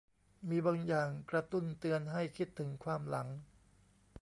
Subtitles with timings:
[0.49, 3.27] มีบางอย่างกระตุ้นเตือนให้คิดถึงความหลัง